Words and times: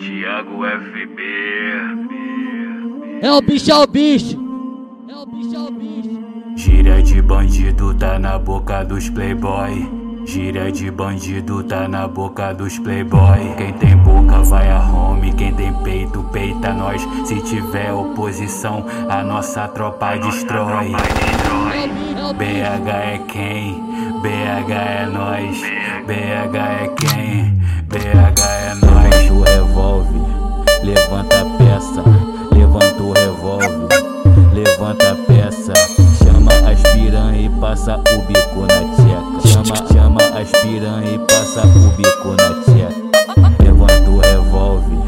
Thiago 0.00 0.64
FB. 0.64 1.22
É 3.20 3.30
o 3.30 3.42
bicho, 3.42 3.70
é 3.70 3.76
o 3.76 3.86
bicho. 3.86 4.38
É 5.06 5.14
o 5.14 5.26
bicho, 5.26 5.54
é 5.54 5.58
o 5.58 5.70
bicho. 5.70 6.24
Gíria 6.56 7.02
de 7.02 7.20
bandido 7.20 7.92
tá 7.92 8.18
na 8.18 8.38
boca 8.38 8.82
dos 8.82 9.10
playboy. 9.10 9.86
Gíria 10.24 10.72
de 10.72 10.90
bandido 10.90 11.62
tá 11.64 11.86
na 11.86 12.08
boca 12.08 12.54
dos 12.54 12.78
playboy. 12.78 13.54
Quem 13.58 13.74
tem 13.74 13.94
boca 13.98 14.42
vai 14.42 14.70
a 14.70 14.80
home, 14.80 15.34
quem 15.34 15.52
tem 15.54 15.74
peito 15.82 16.22
peita 16.32 16.72
nós. 16.72 17.06
Se 17.26 17.38
tiver 17.42 17.92
oposição, 17.92 18.86
a 19.06 19.22
nossa 19.22 19.68
tropa 19.68 20.16
destrói. 20.16 20.92
BH 22.38 22.88
é 22.88 23.18
quem? 23.28 23.74
BH 24.22 24.70
é 24.72 25.06
nós. 25.12 25.60
BH 26.06 26.56
é 26.56 26.88
quem? 26.88 27.60
BH 27.86 28.19
Chama 35.40 36.52
as 36.70 36.82
piranha 36.92 37.46
e 37.46 37.48
passa 37.60 37.96
o 37.96 38.22
bico 38.26 38.60
na 38.60 38.80
tcheca. 38.94 39.48
Chama, 39.48 39.88
chama 39.90 40.20
as 40.38 40.50
piranha 40.60 41.14
e 41.14 41.18
passa 41.18 41.62
o 41.66 41.90
bico 41.96 42.36
na 42.36 42.60
tcheca. 42.62 43.64
Levanta 43.64 44.10
o 44.10 44.20
revólver, 44.20 44.98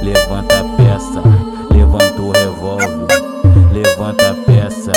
levanta 0.00 0.60
a 0.60 0.64
peça, 0.76 1.22
levanta 1.74 2.22
o 2.22 2.30
revólver, 2.30 3.06
levanta 3.72 4.30
a 4.30 4.34
peça. 4.34 4.92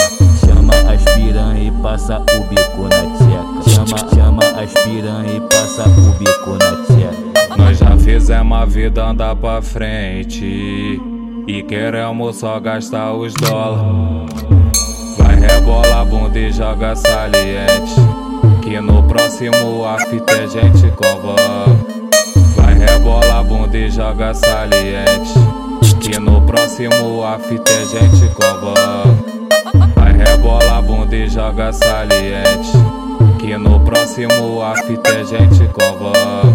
Chama 0.46 0.74
as 0.94 1.04
piranha 1.16 1.64
e 1.64 1.72
passa 1.82 2.20
o 2.20 2.44
bico 2.44 2.84
na 2.84 3.06
tcheca. 3.16 3.70
Chama, 3.72 3.98
chama 4.14 4.44
as 4.62 4.72
piranha 4.84 5.36
e 5.36 5.42
passa 5.42 5.84
o 5.90 6.12
bico 6.20 6.52
na 6.52 6.84
tcheca. 6.84 7.58
Nós 7.58 7.80
já 7.80 7.98
fizemos 7.98 8.58
a 8.58 8.66
vida 8.66 9.04
andar 9.04 9.36
pra 9.36 9.62
frente 9.62 11.02
E 11.48 11.64
queremos 11.64 12.36
só 12.36 12.60
gastar 12.60 13.14
os 13.14 13.34
dólar 13.34 14.26
Vai 15.56 15.62
rebola 15.62 16.02
a 16.02 16.06
bunda 16.06 16.38
e 16.38 16.52
joga 16.52 16.96
saliente. 16.96 17.96
Que 18.62 18.82
no 18.82 19.02
próximo 19.04 19.86
a 19.86 19.98
fita 20.00 20.34
a 20.34 20.48
gente 20.48 20.92
convoca 20.92 21.72
Vai 22.58 22.74
rebola 22.74 23.42
bunda 23.42 23.78
e 23.78 23.90
joga 23.90 24.34
saliente. 24.34 25.34
Que 26.02 26.20
no 26.20 26.42
próximo 26.42 27.24
a 27.24 27.40
fita 27.40 27.72
a 27.72 27.86
gente 27.86 28.34
convoca 28.34 29.06
Vai 29.96 30.12
rebola 30.12 30.82
bunda 30.82 31.16
e 31.16 31.30
joga 31.30 31.72
saliente. 31.72 32.72
Que 33.40 33.58
no 33.58 33.80
próximo 33.80 34.62
a 34.62 34.76
fita 34.76 35.10
a 35.10 35.24
gente 35.24 35.68
convoca 35.70 36.54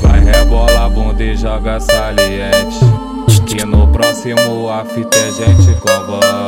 Vai 0.00 0.20
rebola 0.20 0.88
bunda 0.88 1.22
e 1.22 1.36
joga 1.36 1.78
saliente. 1.78 2.78
Que 3.46 3.66
no 3.66 3.86
próximo 3.88 4.70
a 4.70 4.82
fita 4.82 5.18
a 5.18 5.30
gente 5.30 5.74
convoca 5.78 6.43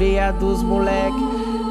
veia 0.00 0.32
dos 0.32 0.62
moleque. 0.62 1.22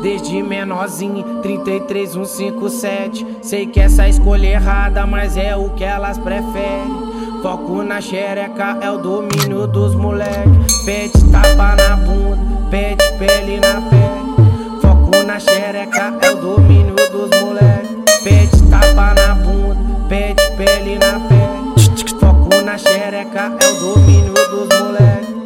Desde 0.04 0.44
menorzinho, 0.44 1.42
33157. 1.42 3.26
Sei 3.42 3.66
que 3.66 3.80
essa 3.80 4.08
escolha 4.08 4.46
é 4.46 4.52
errada, 4.52 5.08
mas 5.08 5.36
é 5.36 5.56
o 5.56 5.72
que 5.72 5.84
elas 5.84 6.20
preferem. 6.20 7.10
Foco 7.42 7.82
na 7.82 8.00
xereca 8.00 8.78
é 8.82 8.92
o 8.92 9.00
domínio 9.00 9.66
dos 9.66 9.96
moleque. 9.96 10.60
Pede 10.86 11.24
tapa 11.32 11.76
na 11.76 11.96
bunda, 11.96 12.68
pede 12.70 13.04
pele 13.18 13.60
na 13.60 13.82
pele. 13.90 14.80
Foco 14.80 15.24
na 15.26 15.40
xereca 15.40 16.14
é 16.22 16.30
o 16.30 16.36
domínio 16.36 16.96
dos 17.12 17.32
moleque. 17.42 18.04
Pede 18.24 18.62
tapa 18.70 19.16
na 19.16 19.34
bunda, 19.34 20.06
pede 20.08 20.44
pele 20.56 21.00
na 21.00 21.20
pele. 21.28 22.20
Foco 22.20 22.62
na 22.64 22.78
xereca 22.78 23.52
é 23.60 23.68
o 23.68 23.80
domínio 23.80 24.34
dos 24.34 24.70
moleque. 24.80 25.40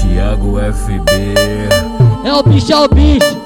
Thiago 0.00 0.58
FB. 0.58 1.49
É 2.30 2.32
o 2.32 2.44
bicho, 2.44 2.72
é 2.72 2.76
o 2.76 2.86
bicho. 2.86 3.39